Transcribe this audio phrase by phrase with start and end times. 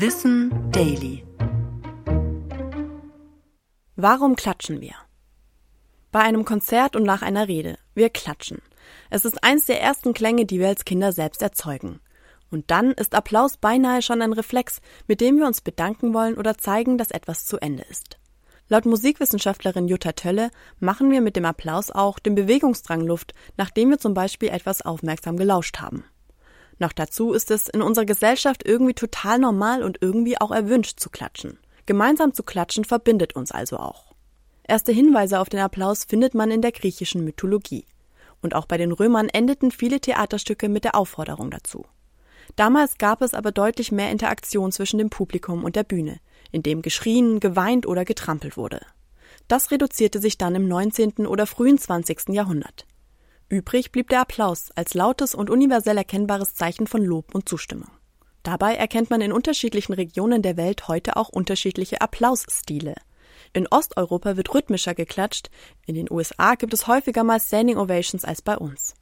[0.00, 1.24] Wissen Daily.
[3.96, 4.94] Warum klatschen wir?
[6.12, 7.78] Bei einem Konzert und nach einer Rede.
[7.96, 8.62] Wir klatschen.
[9.10, 11.98] Es ist eins der ersten Klänge, die wir als Kinder selbst erzeugen.
[12.48, 16.56] Und dann ist Applaus beinahe schon ein Reflex, mit dem wir uns bedanken wollen oder
[16.56, 18.20] zeigen, dass etwas zu Ende ist.
[18.68, 23.98] Laut Musikwissenschaftlerin Jutta Tölle machen wir mit dem Applaus auch dem Bewegungsdrang Luft, nachdem wir
[23.98, 26.04] zum Beispiel etwas aufmerksam gelauscht haben.
[26.78, 31.10] Noch dazu ist es in unserer Gesellschaft irgendwie total normal und irgendwie auch erwünscht zu
[31.10, 31.58] klatschen.
[31.86, 34.14] Gemeinsam zu klatschen verbindet uns also auch.
[34.62, 37.86] Erste Hinweise auf den Applaus findet man in der griechischen Mythologie.
[38.42, 41.86] Und auch bei den Römern endeten viele Theaterstücke mit der Aufforderung dazu.
[42.54, 46.18] Damals gab es aber deutlich mehr Interaktion zwischen dem Publikum und der Bühne,
[46.52, 48.80] in dem geschrien, geweint oder getrampelt wurde.
[49.48, 51.26] Das reduzierte sich dann im 19.
[51.26, 52.28] oder frühen 20.
[52.28, 52.86] Jahrhundert.
[53.50, 57.90] Übrig blieb der Applaus als lautes und universell erkennbares Zeichen von Lob und Zustimmung.
[58.42, 62.94] Dabei erkennt man in unterschiedlichen Regionen der Welt heute auch unterschiedliche Applausstile.
[63.54, 65.48] In Osteuropa wird rhythmischer geklatscht,
[65.86, 68.94] in den USA gibt es häufiger mal Standing Ovations als bei uns.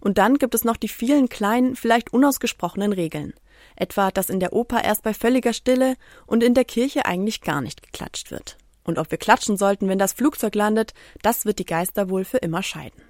[0.00, 3.32] Und dann gibt es noch die vielen kleinen, vielleicht unausgesprochenen Regeln.
[3.76, 7.62] Etwa, dass in der Oper erst bei völliger Stille und in der Kirche eigentlich gar
[7.62, 8.58] nicht geklatscht wird.
[8.84, 10.92] Und ob wir klatschen sollten, wenn das Flugzeug landet,
[11.22, 13.05] das wird die Geister wohl für immer scheiden.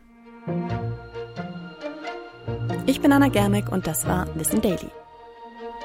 [2.86, 4.90] Ich bin Anna Germeck und das war Wissen Daily.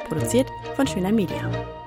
[0.08, 1.81] Produziert von Schöner Media.